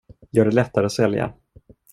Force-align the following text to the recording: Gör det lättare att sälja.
Gör 0.31 0.45
det 0.45 0.51
lättare 0.51 0.85
att 0.85 0.91
sälja. 0.91 1.33